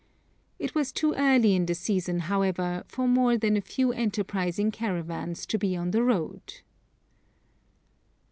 [0.57, 5.45] It was too early in the season, however, for more than a few enterprising caravans
[5.45, 6.61] to be on the road.